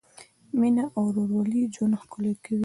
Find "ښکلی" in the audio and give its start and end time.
2.01-2.33